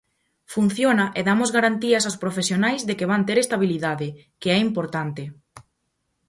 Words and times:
Funciona 0.53 1.05
e 1.19 1.21
damos 1.27 1.53
garantías 1.57 2.03
aos 2.05 2.19
profesionais 2.23 2.81
de 2.87 2.93
que 2.97 3.09
van 3.11 3.23
ter 3.27 3.37
estabilidade, 3.39 4.07
que 4.41 4.49
é 4.55 4.57
importante. 4.67 5.23